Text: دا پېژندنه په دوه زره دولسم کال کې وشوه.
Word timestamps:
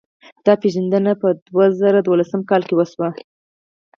دا 0.45 0.53
پېژندنه 0.61 1.11
په 1.21 1.27
دوه 1.47 1.65
زره 1.81 1.99
دولسم 2.01 2.41
کال 2.49 2.61
کې 2.67 2.75
وشوه. 2.75 3.09